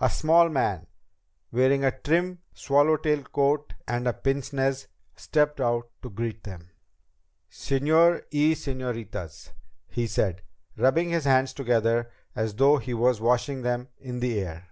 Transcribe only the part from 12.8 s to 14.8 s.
was washing them in the air.